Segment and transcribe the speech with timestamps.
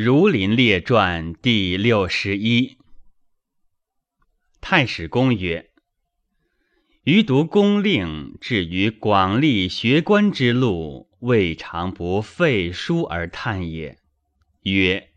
[0.00, 2.76] 儒林列传第六十一。
[4.60, 5.70] 太史公曰
[7.02, 13.98] ：“余读公令，至于广立学官之路，未尝不废书而叹也。
[14.62, 15.08] 曰：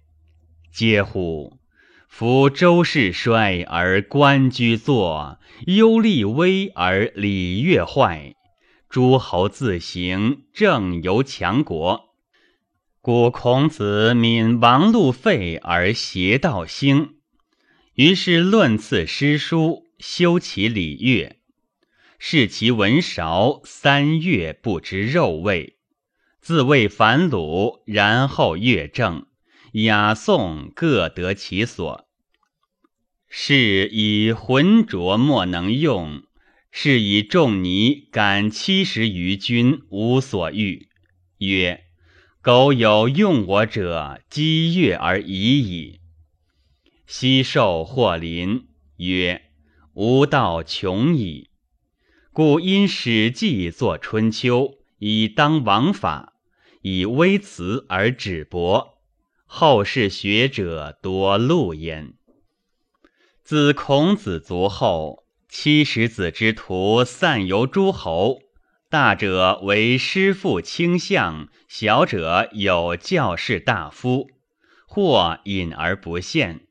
[0.73, 1.59] 嗟乎！
[2.09, 5.38] 夫周室衰而官居坐，
[5.68, 8.34] 忧利危而礼乐坏，
[8.89, 12.07] 诸侯自行，政由强国。”
[13.04, 17.15] 故孔子悯王禄废而邪道兴，
[17.96, 21.37] 于是论次诗书，修其礼乐，
[22.19, 25.79] 视其文韶，三月不知肉味，
[26.41, 29.25] 自谓反鲁，然后乐正，
[29.71, 32.08] 雅颂各得其所。
[33.27, 36.22] 是以浑浊莫能用，
[36.69, 40.88] 是以仲尼感七十余君无所欲，
[41.39, 41.86] 曰。
[42.44, 45.99] 苟有用我者，积悦而已矣。
[47.05, 49.43] 昔受或临曰
[49.93, 51.51] ：“吾道穷矣。”
[52.33, 54.59] 故因《史记》作《春秋》，
[54.97, 56.33] 以当王法，
[56.81, 58.97] 以微辞而止薄。
[59.45, 62.16] 后世学者多录焉。
[63.44, 68.39] 自孔子卒后，七十子之徒散游诸侯。
[68.92, 74.30] 大者为师父倾向，小者有教士大夫，
[74.86, 76.67] 或隐而不现。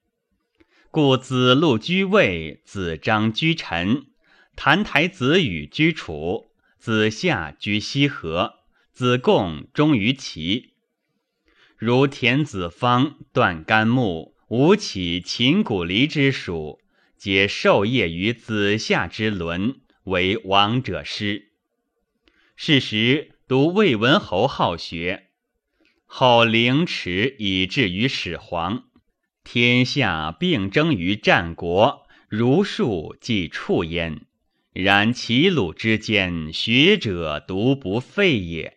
[0.91, 4.09] 故子路居魏，子张居陈，
[4.55, 8.57] 澹台子羽居楚，子夏居西河，
[8.93, 10.75] 子贡终于齐。
[11.79, 16.81] 如田子方、段干木、吴起、秦古离之属，
[17.17, 21.47] 皆授业于子夏之伦，为王者师。
[22.63, 25.29] 是时，独魏文侯好学，
[26.05, 28.85] 后凌迟以至于始皇，
[29.43, 34.27] 天下并争于战国，儒术即处焉。
[34.75, 38.77] 然齐鲁之间，学者独不废也。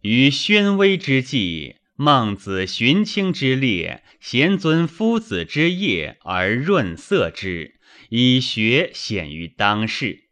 [0.00, 10.30] 于宣威之际，孟子荀卿之列，贤尊夫子之业而润色之，以学显于当世。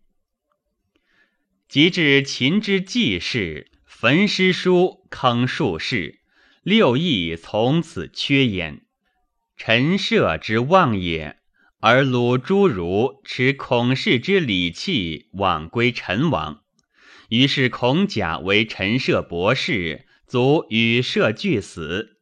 [1.71, 6.19] 及至秦之季氏，焚诗书，坑术士，
[6.65, 8.83] 六艺从此缺焉。
[9.57, 11.37] 陈涉之望也，
[11.79, 16.65] 而鲁诸儒持孔氏之礼器，往归陈王。
[17.29, 22.17] 于是孔甲为陈涉博士，卒与涉俱死。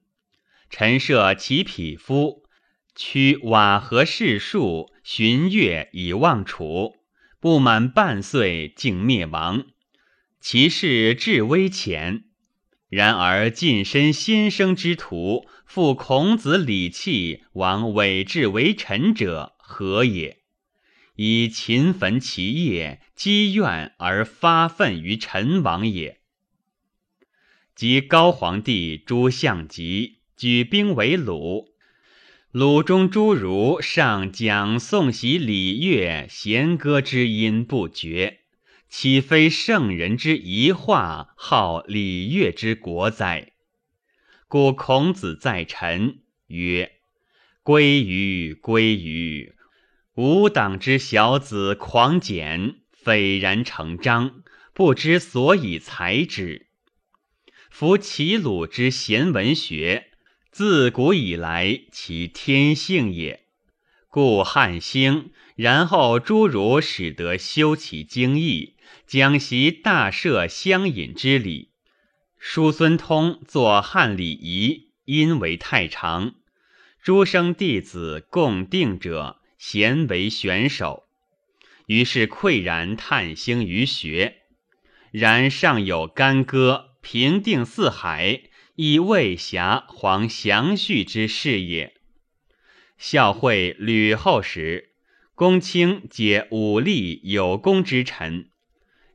[0.69, 2.43] 陈涉其匹夫，
[2.95, 6.98] 驱瓦合士数，寻月以望楚。
[7.41, 9.67] 不满半岁，竟灭亡。
[10.41, 12.25] 其势至危浅。
[12.89, 20.39] 然而近身先生之徒，复孔子礼器，往委质为臣者，何也？
[21.17, 26.21] 以勤焚其业，积怨而发愤于陈王也。
[27.75, 31.69] 及高皇帝诸相及，举兵为鲁。
[32.53, 38.39] 鲁中诸儒上讲颂习礼乐弦歌之音不绝，
[38.89, 43.53] 岂非圣人之遗化，号礼乐之国哉？
[44.47, 46.93] 故孔子在陈曰
[47.63, 49.53] ：“归于归于，
[50.15, 54.43] 吾党之小子狂简，斐然成章，
[54.73, 56.69] 不知所以裁之。
[57.69, 60.07] 夫齐鲁之贤文学。”
[60.59, 63.45] 自古以来，其天性也。
[64.09, 68.75] 故汉兴，然后诸儒始得修其经义，
[69.07, 71.69] 讲习大赦乡隐之礼。
[72.41, 76.35] 叔孙通作汉礼仪，因为太长。
[77.05, 81.05] 诸生弟子共定者，咸为选手。
[81.87, 84.39] 于是喟然叹兴于学。
[85.13, 88.43] 然尚有干戈，平定四海。
[88.81, 91.95] 以魏侠皇祥绪之事也。
[92.97, 94.93] 孝惠吕后时，
[95.35, 98.51] 公卿皆武力有功之臣。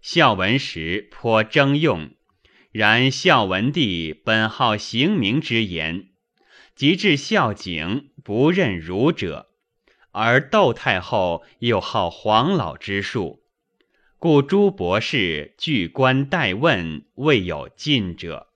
[0.02, 2.12] 孝文时颇征用，
[2.74, 6.10] 然孝文帝本好行名之言，
[6.76, 9.48] 及至孝景不任儒者，
[10.12, 13.46] 而窦太后又好黄老之术，
[14.18, 18.50] 故诸博士据官待问，未有进者。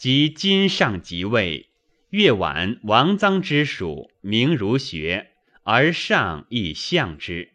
[0.00, 1.68] 及今上即位，
[2.08, 5.32] 越晚王臧之属，名儒学，
[5.62, 7.50] 而上亦相之。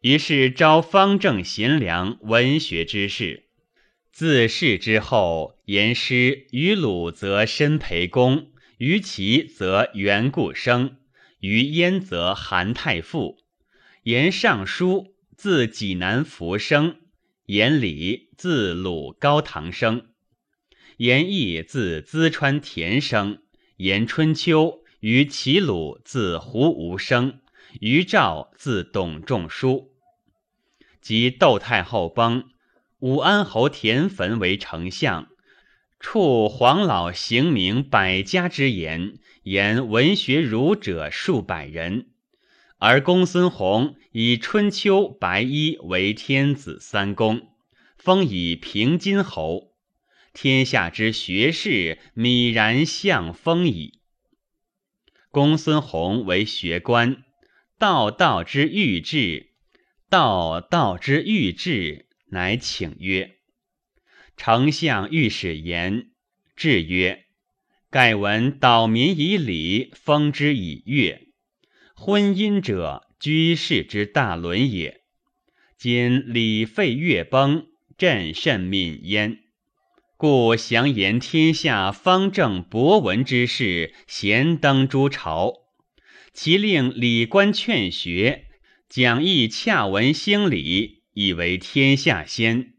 [0.00, 3.46] 于是招方正贤良文学之士，
[4.12, 10.98] 自世之后，言师于鲁则申培公，于齐则元固生，
[11.40, 13.38] 于燕则韩太傅。
[14.04, 16.98] 言尚书自济南福生，
[17.46, 20.06] 言礼自鲁高唐生，
[20.98, 23.38] 言义自淄川田生，
[23.78, 27.40] 言春秋于齐鲁自胡无生，
[27.80, 29.90] 于赵自董仲舒。
[31.00, 32.44] 及窦太后崩，
[33.00, 35.28] 武安侯田汾为丞相，
[35.98, 42.06] 处黄老行名百家之言，言文学儒者数百人。
[42.78, 47.48] 而公孙弘以春秋白衣为天子三公，
[47.96, 49.73] 封以平津侯，
[50.34, 54.00] 天下之学士泯然相风矣。
[55.30, 57.24] 公孙弘为学官，
[57.78, 59.52] 道道之欲志。
[60.10, 63.38] 道道之欲至，乃请曰
[64.36, 66.10] ：“丞相御史言。”
[66.54, 67.24] 至曰
[67.90, 71.28] ：“盖闻岛民以礼，封之以乐。
[71.94, 75.02] 婚姻者，居士之大伦也。
[75.78, 77.66] 今礼废乐崩，
[77.96, 79.43] 朕甚悯焉。
[80.16, 85.54] 故详言天下方正博闻之士，咸登诸朝，
[86.32, 88.46] 其令礼官劝学。”
[88.88, 92.74] 讲义洽文兴礼，以为天下先。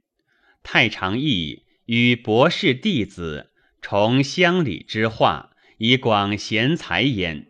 [0.63, 7.47] 太常义与博士弟子崇乡里之化，以广贤才焉。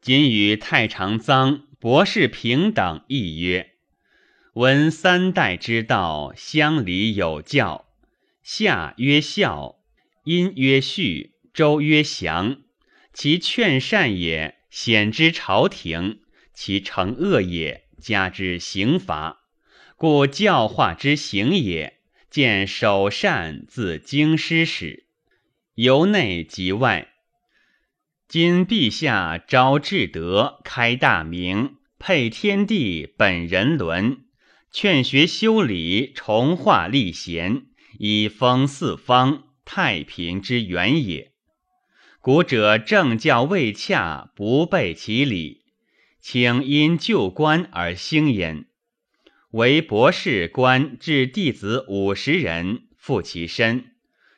[0.00, 3.72] 今与太常臧博士平等，亦曰：
[4.54, 7.85] 闻三代之道，乡里有教。
[8.48, 9.80] 夏曰孝，
[10.22, 12.58] 殷曰序，周曰祥。
[13.12, 16.20] 其劝善也，显之朝廷。
[16.54, 19.40] 其惩恶也，加之刑罚，
[19.96, 21.98] 故教化之行也。
[22.30, 25.08] 见首善自京师始，
[25.74, 27.14] 由内及外。
[28.28, 34.20] 今陛下昭至德，开大明，配天地，本人伦，
[34.70, 37.66] 劝学修礼，重化立贤，
[37.98, 41.32] 以封四方，太平之源也。
[42.20, 45.64] 古者政教未洽，不备其礼。
[46.20, 48.66] 请因旧官而兴焉，
[49.52, 53.92] 为博士官至弟子五十人，负其身。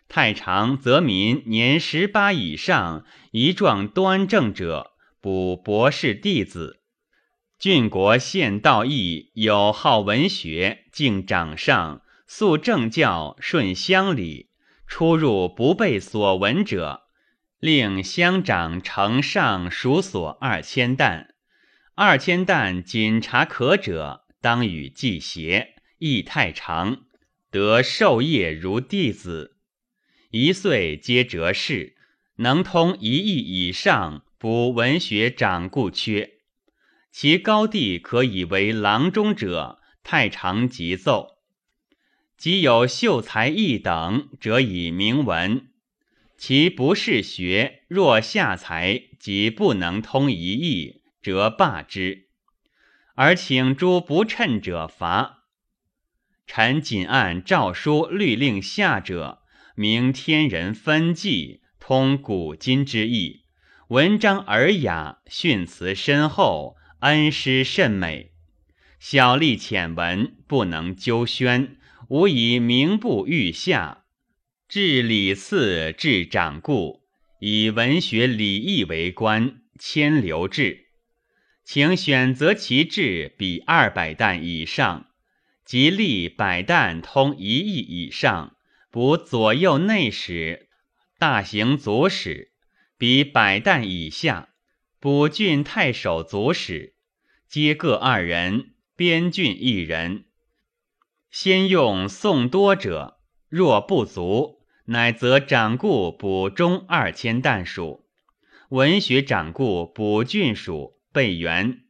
[0.06, 6.80] 太常则民年十八以上，仪状端正者，补博士弟子。
[7.58, 14.50] 郡国献道义，有好文学，敬长上，肃政教，顺乡里，
[14.86, 17.04] 出入不被所闻者，
[17.58, 21.34] 令乡长呈上属所二千担。
[21.94, 26.98] 二千担仅察可者，当与祭邪，亦太长，
[27.50, 29.56] 得授业如弟子。
[30.30, 31.96] 一岁皆折士，
[32.36, 36.32] 能通一艺以上，补文学长故缺。
[37.10, 41.37] 其高第可以为郎中者，太常即奏。
[42.38, 45.68] 即有秀才一等，则以明文。
[46.38, 51.02] 其不是学，若下才，即不能通一艺。
[51.20, 52.28] 则罢之，
[53.16, 55.40] 而请诸不称者罚。
[56.46, 59.42] 臣谨按诏书律令下者，
[59.74, 63.42] 明天人分际，通古今之意，
[63.88, 68.32] 文章尔雅，训词深厚，恩师甚美。
[69.00, 71.76] 小吏浅闻，不能究宣，
[72.08, 74.04] 吾以名部御下，
[74.66, 77.02] 至礼次，至长故，
[77.38, 80.86] 以文学礼义为官，迁留制。
[81.64, 85.10] 请选择其志比二百担以上，
[85.66, 88.56] 即立百担通一亿以上，
[88.90, 90.70] 补左右内史、
[91.18, 92.52] 大行左史；
[92.96, 94.48] 比百担以下，
[94.98, 96.94] 补郡太守左史，
[97.46, 100.24] 皆各二人，边郡一人。
[101.30, 108.06] 先用宋多者，若不足，乃则长故补中二千担数，
[108.70, 110.98] 文学长故补郡属。
[111.10, 111.86] 备元，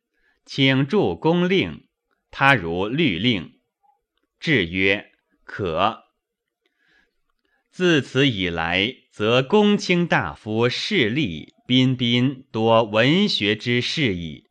[0.47, 1.88] 请助公令。
[2.30, 3.59] 他如律令，
[4.38, 5.11] 至曰
[5.45, 6.04] ：“可。”
[7.68, 14.49] 自此以来，则公卿大夫、士吏、彬彬多文学之士矣。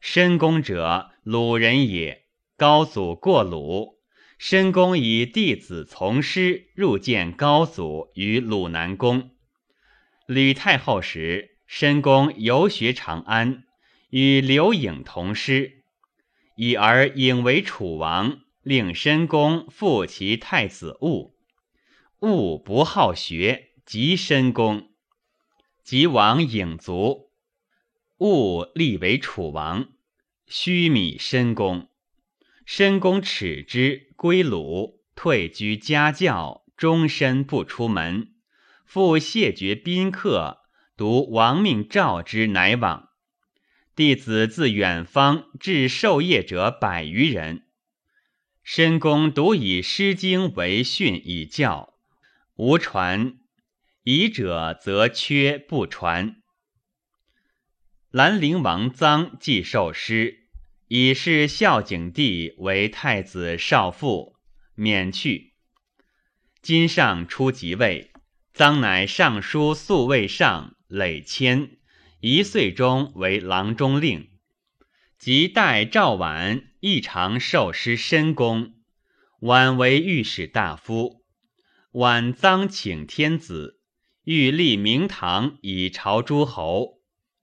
[0.00, 2.25] 申公者，鲁人也。
[2.58, 3.98] 高祖过鲁，
[4.38, 9.32] 申公以弟子从师入见高祖于鲁南宫。
[10.26, 11.52] 吕太后时。
[11.66, 13.64] 申公游学长安，
[14.10, 15.82] 与刘颖同师，
[16.56, 18.38] 已而颖为楚王。
[18.62, 21.36] 令申公复其太子务。
[22.20, 24.90] 务不好学，即申公。
[25.82, 27.30] 即王郢卒，
[28.18, 29.88] 务立为楚王。
[30.46, 31.88] 须米申公，
[32.66, 38.32] 申公耻之，归鲁，退居家教，终身不出门。
[38.84, 40.58] 复谢绝宾客，
[40.96, 43.10] 独王命召之，乃往。
[43.94, 47.68] 弟子自远方至授业者百余人。
[48.64, 51.94] 申公独以《诗经》为训以教，
[52.56, 53.38] 无传。
[54.02, 56.42] 疑者则缺不传。
[58.10, 60.45] 兰陵王臧既受师，
[60.88, 64.36] 以是孝景帝为太子少傅，
[64.76, 65.54] 免去。
[66.62, 68.12] 今上初即位，
[68.54, 71.78] 臧乃尚书宿卫上，累迁，
[72.20, 74.28] 一岁中为郎中令。
[75.18, 78.74] 即代赵绾，亦常受师申公。
[79.40, 81.24] 婉为御史大夫。
[81.90, 83.80] 婉臧请天子，
[84.22, 86.95] 欲立明堂以朝诸侯。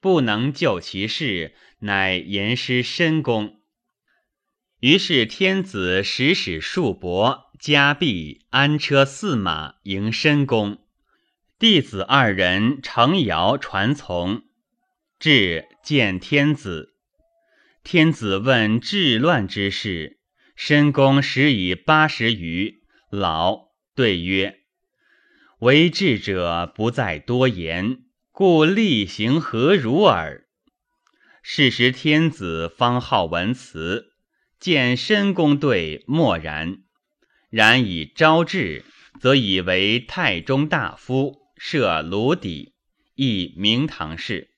[0.03, 3.61] 不能就其事，乃言师申公。
[4.81, 10.79] 于是天子使使数帛、加币、安车驷马迎申公，
[11.57, 14.41] 弟子二人乘摇传从，
[15.19, 16.95] 至见天子。
[17.81, 20.19] 天子问治乱之事，
[20.53, 24.57] 申公时已八十余，老，对曰
[25.59, 27.99] ：“为治者不在多言。”
[28.35, 30.47] 故例行何如耳？
[31.43, 34.07] 是时天子方好文辞，
[34.59, 36.77] 见申公对默然。
[37.51, 38.85] 然以昭志，
[39.21, 42.73] 则以为太中大夫，设卢底，
[43.13, 44.49] 亦明堂事。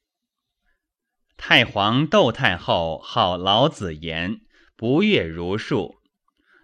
[1.35, 4.39] 太皇窦太后好老子言，
[4.77, 5.95] 不悦儒术，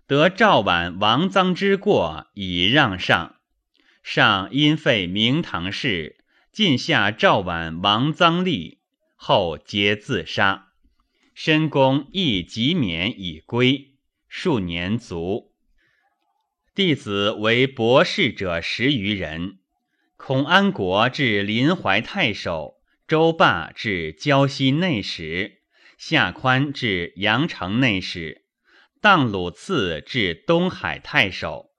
[0.07, 3.35] 得赵婉、王臧之过，以让上。
[4.01, 6.20] 上因废明堂事。
[6.51, 8.79] 晋下赵婉、王臧立
[9.15, 10.74] 后皆自杀，
[11.34, 13.91] 申公亦即免以归，
[14.27, 15.53] 数年卒。
[16.75, 19.60] 弟子为博士者十余人。
[20.17, 25.62] 孔安国至临淮太守，周霸至胶西内史，
[25.98, 28.43] 夏宽至阳城内史，
[29.00, 31.72] 荡鲁次至东海太守，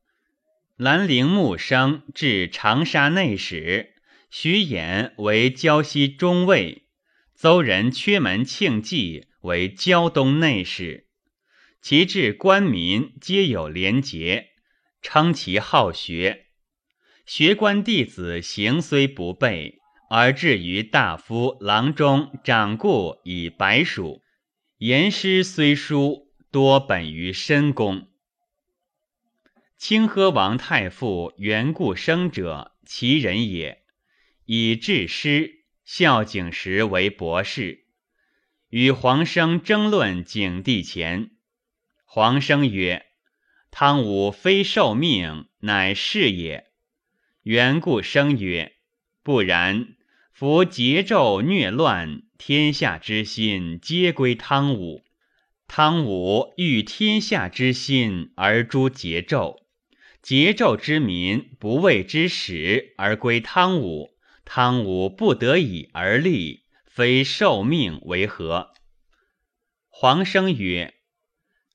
[0.78, 3.91] 兰陵穆生至长沙内史。
[4.34, 6.86] 徐衍为胶西中尉，
[7.34, 11.06] 邹人缺门庆忌为胶东内史，
[11.82, 14.52] 其至官民皆有廉洁，
[15.02, 16.46] 称其好学。
[17.26, 24.22] 学官弟子行虽不备，而至于大夫、郎中、长故以白属。
[24.78, 28.08] 言师虽疏，多本于深宫。
[29.76, 33.81] 清河王太傅袁固生者，其人也。
[34.44, 37.84] 以治师，孝景时为博士，
[38.70, 41.30] 与黄生争论景帝前。
[42.04, 43.06] 黄生曰
[43.70, 46.66] ：“汤武非受命，乃是也。”
[47.44, 48.72] 袁固生曰
[49.22, 49.94] ：“不然，
[50.32, 55.04] 夫桀纣虐乱，天下之心皆归汤武。
[55.68, 59.62] 汤武欲天下之心而诛桀纣，
[60.22, 64.10] 桀纣之民不畏之始而归汤武。”
[64.54, 68.74] 汤武不得已而立，非受命为何？
[69.88, 70.92] 黄生曰：“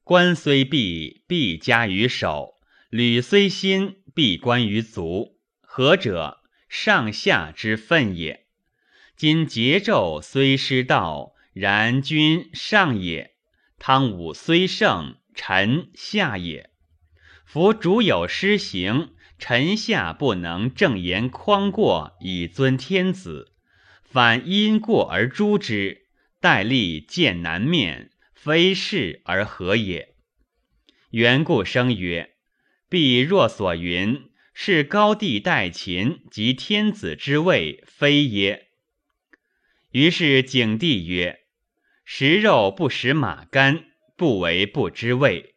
[0.06, 2.54] 官虽弊，必加于手；
[2.92, 5.40] 履虽新，必关于足。
[5.60, 6.38] 何者？
[6.70, 8.46] 上下之分也。
[9.16, 13.32] 今桀纣虽失道，然君上也；
[13.80, 16.70] 汤武虽胜，臣下也。
[17.44, 23.54] 夫主有失行。”臣下不能正言匡过以尊天子，
[24.04, 26.08] 反因过而诛之，
[26.40, 30.16] 待立见难面，非是而何也？
[31.12, 32.32] 缘故生曰
[32.90, 38.70] ：“必若所云，是高帝待秦及天子之位，非耶？”
[39.92, 41.42] 于是景帝曰
[42.04, 45.56] ：“食肉不食马肝，不为不知味。”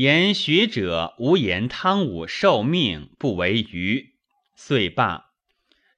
[0.00, 4.14] 言学者无言汤武受命不为愚，
[4.56, 5.26] 遂罢。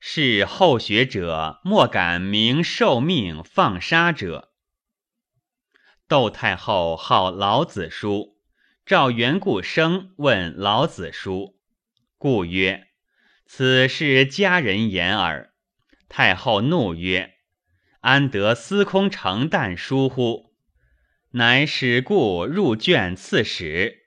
[0.01, 4.51] 是后学者莫敢明受命放杀者。
[6.09, 8.39] 窦太后好老子书，
[8.85, 11.61] 召袁固生问老子书，
[12.19, 12.89] 故曰
[13.47, 15.53] ：“此是家人言耳。”
[16.11, 17.35] 太后怒曰
[18.03, 20.51] ：“安得司空承旦书乎？”
[21.35, 24.03] 乃使故入卷刺史，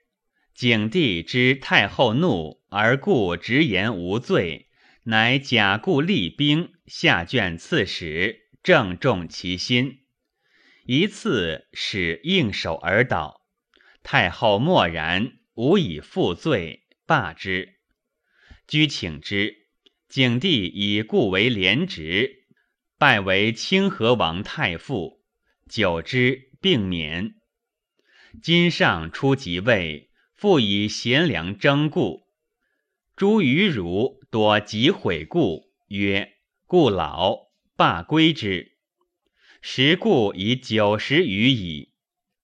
[0.54, 4.68] 景帝知太后怒，而故直言无罪，
[5.02, 10.04] 乃假故立兵，下卷刺史，正中其心。
[10.84, 13.40] 一次使应手而倒，
[14.04, 17.80] 太后默然，无以负罪，罢之。
[18.68, 19.66] 居请之，
[20.08, 22.44] 景帝以故为廉职，
[22.96, 25.16] 拜为清河王太傅。
[25.68, 27.36] 久之，并免。
[28.42, 32.26] 今上初即位，复以贤良征故。
[33.14, 36.32] 诸余儒多疾悔故，曰
[36.66, 38.72] ：“故老，罢归之。”
[39.62, 41.94] 时故已九十余矣。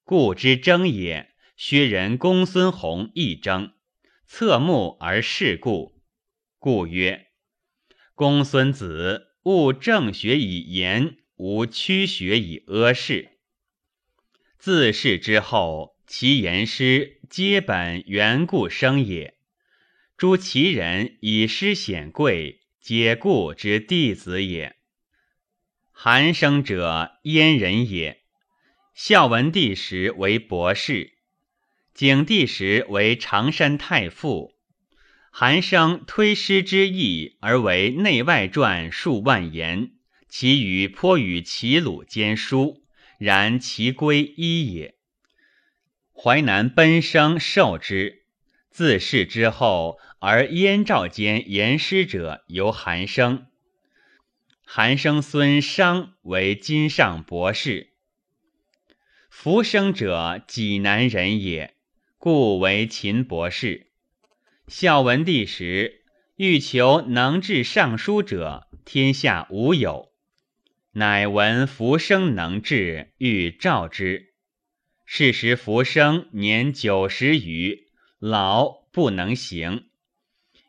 [0.05, 3.73] 故之征也，薛人公孙弘亦征，
[4.29, 6.01] 侧目而视故。
[6.61, 7.27] 故曰
[8.15, 13.31] ：“公孙子务正学以言，无曲学以阿世。”
[14.63, 19.35] 自世之后，其言师皆本缘故生也。
[20.17, 24.77] 诸其人以师显贵，皆故之弟子也。
[25.91, 28.23] 韩生者燕人也。
[28.95, 31.15] 孝文帝时为博士，
[31.93, 34.55] 景帝时为常山太傅。
[35.33, 39.91] 韩生推师之意而为内外传数万言，
[40.29, 42.82] 其余颇与齐鲁兼书，
[43.23, 44.97] 然其归一也。
[46.13, 48.25] 淮南奔生受之，
[48.71, 53.47] 自世之后，而燕赵间言师者由韩生。
[54.65, 57.93] 韩生孙商为今上博士，
[59.29, 61.75] 浮生者济南人也，
[62.19, 63.91] 故为秦博士。
[64.69, 66.05] 孝文帝时，
[66.37, 70.12] 欲求能治尚书者，天下无有，
[70.95, 74.35] 乃闻浮生能治，欲召之。
[75.07, 79.87] 是时浮生年九十余，老不能行。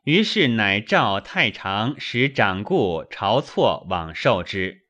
[0.05, 4.83] 于是乃召太常使长故晁错往受之。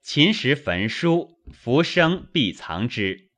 [0.00, 3.28] 秦时焚书，浮生必藏之。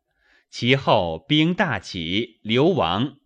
[0.51, 3.17] 其后兵大起，流亡。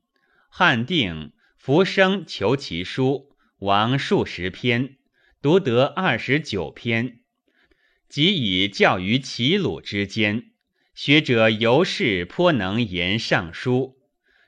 [0.49, 4.97] 汉定，浮生求其书，亡数十篇，
[5.43, 7.21] 独得二十九篇。
[8.09, 10.51] 即以教于齐鲁之间，
[10.95, 13.97] 学者尤氏颇能言尚书，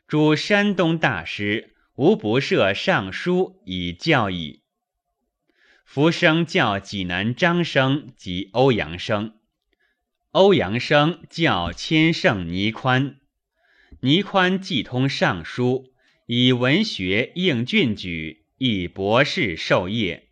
[0.07, 1.75] 诸山东大师。
[1.99, 4.63] 无不设尚书以教矣。
[5.85, 9.35] 福生教济南张生及欧阳生，
[10.31, 13.17] 欧阳生教千圣倪宽。
[14.03, 15.93] 倪宽既通尚书，
[16.27, 20.29] 以文学应郡举，以博士授业，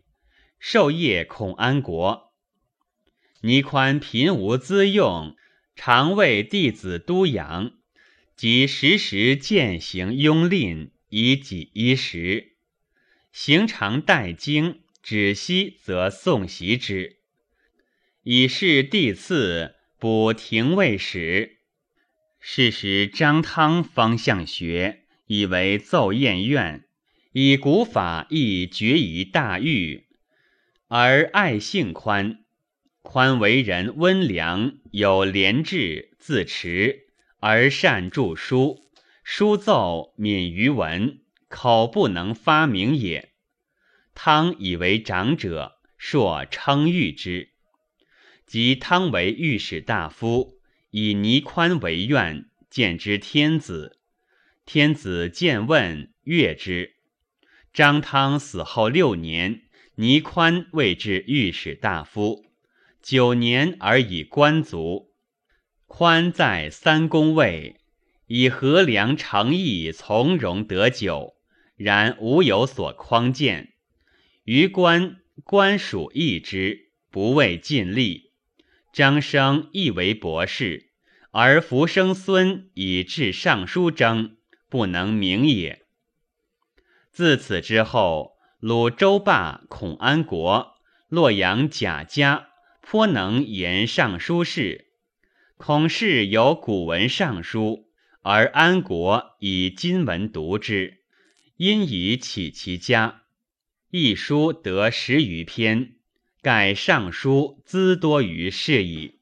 [0.60, 2.25] 授业孔安国。
[3.46, 5.37] 倪宽贫无资用，
[5.76, 7.74] 常为弟子督养，
[8.35, 10.90] 即时时践行庸吝。
[11.11, 12.56] 以己衣食，
[13.30, 17.18] 行常待经，止息则诵习之。
[18.24, 21.59] 以是帝赐补廷尉使。
[22.40, 26.85] 是时张汤方向学，以为奏宴院，
[27.30, 30.09] 以古法亦决于大狱，
[30.88, 32.40] 而爱性宽。
[33.06, 37.06] 宽为人温良，有廉志，自持，
[37.38, 38.82] 而善著书。
[39.22, 43.30] 书奏敏于文，口不能发明也。
[44.12, 47.50] 汤以为长者，硕称誉之。
[48.44, 50.58] 及汤为御史大夫，
[50.90, 54.00] 以倪宽为院，见之天子。
[54.64, 56.96] 天子见问，悦之。
[57.72, 59.62] 张汤死后六年，
[59.94, 62.45] 倪宽位至御史大夫，
[63.02, 65.12] 九年而以官卒。
[65.87, 67.80] 宽在三公位。
[68.28, 71.37] 以和良诚意从容得久，
[71.76, 73.72] 然无有所匡谏。
[74.42, 78.32] 于官官属义之，不为尽力。
[78.92, 80.90] 张生亦为博士，
[81.30, 84.37] 而福生孙以至尚书征，
[84.68, 85.87] 不能名也。
[87.12, 90.74] 自此之后，鲁周霸、孔安国、
[91.09, 92.45] 洛阳贾家
[92.88, 94.92] 颇能言尚书事。
[95.57, 97.88] 孔氏有古文尚书。
[98.22, 100.99] 而安国以今文读之，
[101.57, 103.22] 因以启其家。
[103.90, 105.96] 一书得十余篇，
[106.40, 109.18] 盖尚书资多于是矣。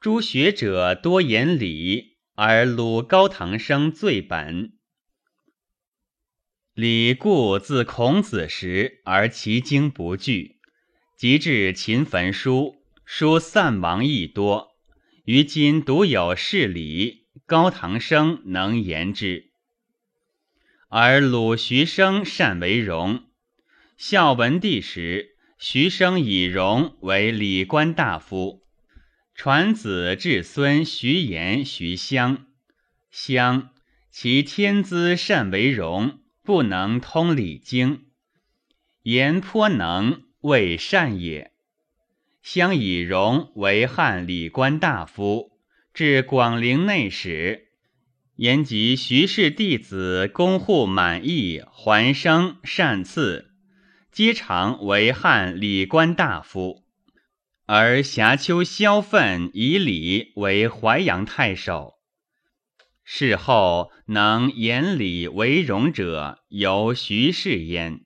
[0.00, 4.72] 诸学者多言礼，而鲁高堂生最本。
[6.74, 10.57] 礼故自孔子时而其经不具，
[11.18, 14.76] 及至秦焚书，书散亡亦多。
[15.24, 17.26] 于今独有是礼。
[17.44, 19.50] 高堂生能言之。
[20.88, 23.24] 而鲁徐生善为容。
[23.96, 28.62] 孝文帝时，徐生以容为礼官大夫，
[29.34, 32.46] 传子至孙徐言、徐襄。
[33.10, 33.70] 襄
[34.12, 38.06] 其天资善为戎，不能通礼经。
[39.02, 41.52] 言颇能，未善也。
[42.42, 45.52] 相以荣为汉礼官大夫，
[45.92, 47.68] 至广陵内史。
[48.36, 53.50] 言及徐氏弟子公户满意、桓生、善赐，
[54.12, 56.84] 皆常为汉礼官大夫。
[57.66, 61.94] 而瑕丘萧奋以礼为淮阳太守。
[63.02, 68.04] 事后能言礼为荣者，由徐氏焉。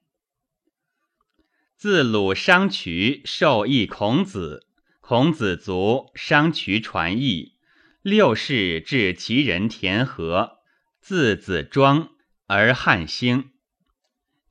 [1.82, 4.68] 自鲁商渠受益孔子，
[5.00, 7.54] 孔子卒，商渠传义。
[8.02, 10.58] 六世至其人田和，
[11.00, 12.10] 字子庄，
[12.46, 13.50] 而汉兴。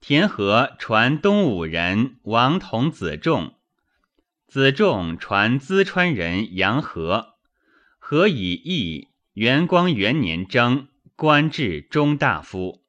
[0.01, 3.55] 田和传东武人王童子仲，
[4.49, 7.35] 子仲传淄川人杨和。
[7.97, 12.80] 和以义，元光元年征，官至中大夫。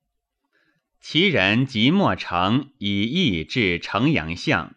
[1.03, 4.77] 其人即莫成以义至城阳相，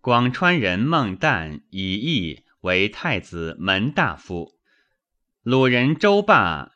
[0.00, 4.54] 广川人孟旦以义为太子门大夫，
[5.44, 6.72] 鲁人周霸、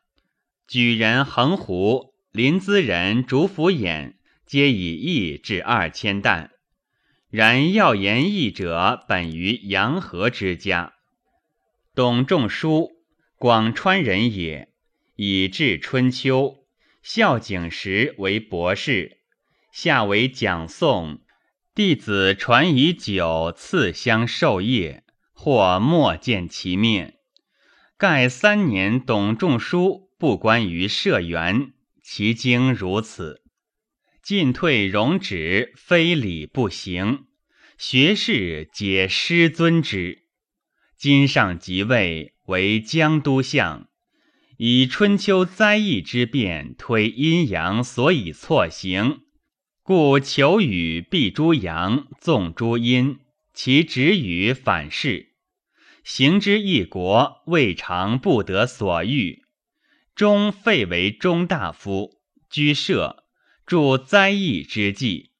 [0.68, 4.14] 举人横胡、临淄人竹府衍
[4.46, 6.52] 皆以义至二千担。
[7.28, 10.94] 然要言义者，本于阳和之家。
[11.92, 12.92] 董仲舒，
[13.34, 14.68] 广川人也，
[15.16, 16.65] 以至春秋。
[17.08, 19.18] 孝景时为博士，
[19.70, 21.20] 下为讲诵，
[21.72, 27.18] 弟子传以酒赐相授业，或莫见其面。
[27.96, 33.44] 盖三年，董仲舒不关于社员，其经如此。
[34.20, 37.26] 进退容止，非礼不行，
[37.78, 40.24] 学士皆师尊之。
[40.98, 43.86] 今上即位，为江都相。
[44.58, 49.20] 以春秋灾异之变推阴阳，所以错行，
[49.82, 53.18] 故求雨必诸阳，纵诸阴，
[53.52, 55.34] 其止语反是。
[56.02, 59.42] 行之一国，未尝不得所欲。
[60.14, 63.24] 终废为中大夫，居舍，
[63.66, 65.32] 著灾异之记。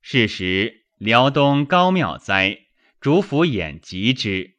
[0.00, 2.66] 是时，辽东高庙灾，
[3.00, 4.54] 主府衍疾之，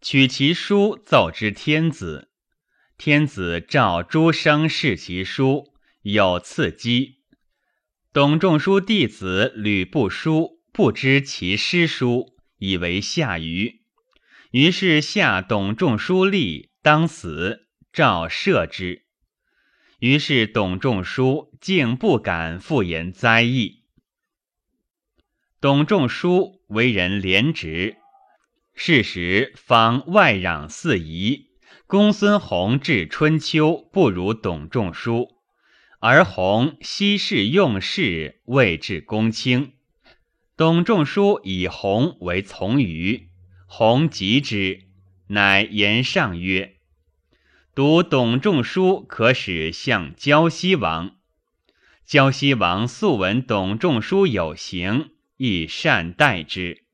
[0.00, 2.29] 取其书奏之天子。
[3.00, 7.22] 天子召诸生视其书，有赐机。
[8.12, 13.80] 董仲舒弟子吕不书不知其诗书，以为下愚，
[14.50, 19.06] 于是下董仲舒立，当死，诏赦之。
[20.00, 23.84] 于是董仲舒竟不敢复言灾异。
[25.58, 27.96] 董仲舒为人廉直，
[28.74, 31.48] 事时方外攘四夷。
[31.90, 35.28] 公孙弘治春秋不如董仲舒，
[35.98, 39.72] 而弘昔世用事，未至公卿。
[40.56, 43.30] 董仲舒以弘为从余，
[43.66, 44.82] 弘疾之，
[45.26, 46.76] 乃言上曰
[47.74, 51.16] ：“读董仲舒，可使向胶西王。”
[52.06, 56.84] 胶西王素闻董仲舒有行，亦善待之。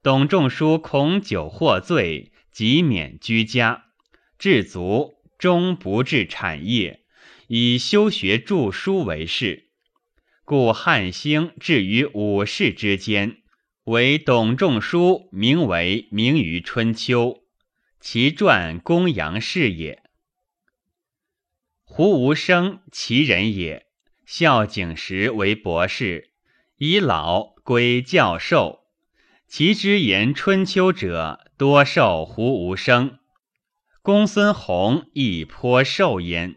[0.00, 3.86] 董仲舒恐酒获罪，即免居家。
[4.42, 7.04] 至足终不治产业，
[7.46, 9.68] 以修学著书为事。
[10.44, 13.36] 故汉兴至于五世之间，
[13.84, 17.44] 为董仲舒名为名于春秋，
[18.00, 20.02] 其传公羊氏也。
[21.84, 23.86] 胡无生其人也，
[24.26, 26.32] 孝景时为博士，
[26.78, 28.88] 以老归教授。
[29.46, 33.20] 其之言春秋者，多受胡无生。
[34.04, 36.56] 公孙弘亦颇受焉。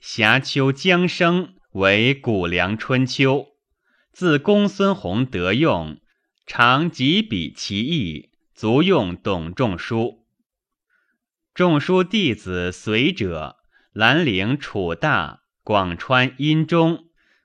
[0.00, 3.46] 瑕丘将生为谷梁春秋，
[4.10, 6.00] 自公孙弘得用，
[6.44, 10.26] 常几笔其意，足用董仲舒。
[11.54, 13.54] 仲舒弟子随者，
[13.92, 17.04] 兰陵楚大、广川殷中、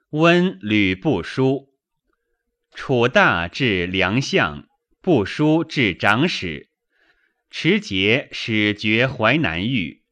[0.09, 1.75] 温吕不书。
[2.73, 4.67] 楚大至梁相，
[4.99, 6.70] 不书至长史。
[7.51, 10.03] 持节使绝淮南域，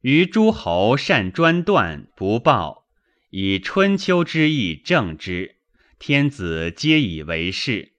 [0.00, 2.86] 于诸侯善专断不报，
[3.28, 5.56] 以春秋之意正之，
[5.98, 7.92] 天子皆以为是。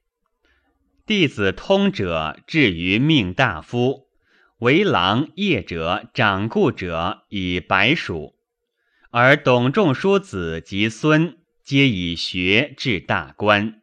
[1.05, 4.07] 弟子通者至于命大夫，
[4.57, 8.35] 为郎业者、掌故者以白属，
[9.11, 13.76] 而董仲舒子及孙皆以学至大官。